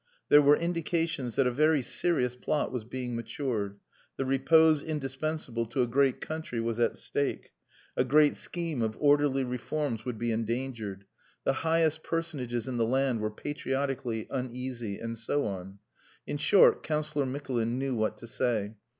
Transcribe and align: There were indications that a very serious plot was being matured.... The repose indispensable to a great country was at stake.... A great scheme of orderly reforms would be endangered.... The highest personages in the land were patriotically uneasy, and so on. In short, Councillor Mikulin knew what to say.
There 0.29 0.41
were 0.41 0.57
indications 0.57 1.35
that 1.35 1.45
a 1.45 1.51
very 1.51 1.83
serious 1.83 2.35
plot 2.35 2.71
was 2.71 2.83
being 2.83 3.15
matured.... 3.15 3.77
The 4.17 4.25
repose 4.25 4.81
indispensable 4.81 5.67
to 5.67 5.83
a 5.83 5.87
great 5.87 6.19
country 6.19 6.59
was 6.59 6.79
at 6.79 6.97
stake.... 6.97 7.51
A 7.95 8.03
great 8.03 8.35
scheme 8.35 8.81
of 8.81 8.97
orderly 8.99 9.43
reforms 9.43 10.03
would 10.03 10.17
be 10.17 10.31
endangered.... 10.31 11.05
The 11.43 11.53
highest 11.61 12.01
personages 12.01 12.67
in 12.67 12.77
the 12.77 12.87
land 12.87 13.19
were 13.19 13.29
patriotically 13.29 14.25
uneasy, 14.31 14.97
and 14.97 15.15
so 15.19 15.45
on. 15.45 15.77
In 16.25 16.37
short, 16.37 16.81
Councillor 16.81 17.27
Mikulin 17.27 17.77
knew 17.77 17.93
what 17.95 18.17
to 18.17 18.27
say. 18.27 18.77